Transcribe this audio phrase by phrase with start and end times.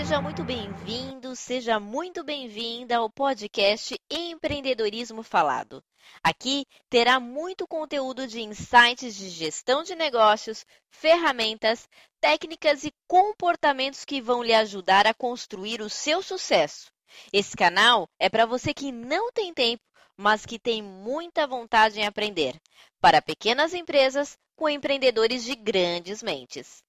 [0.00, 5.84] seja muito bem-vindo, seja muito bem-vinda ao podcast Empreendedorismo Falado.
[6.24, 11.86] Aqui terá muito conteúdo de insights de gestão de negócios, ferramentas,
[12.18, 16.90] técnicas e comportamentos que vão lhe ajudar a construir o seu sucesso.
[17.30, 19.82] Esse canal é para você que não tem tempo,
[20.16, 22.58] mas que tem muita vontade em aprender.
[23.02, 26.82] Para pequenas empresas com empreendedores de grandes mentes.